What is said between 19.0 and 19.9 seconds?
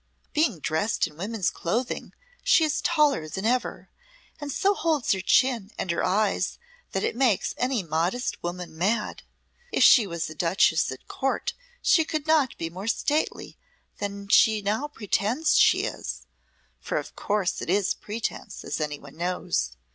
knows).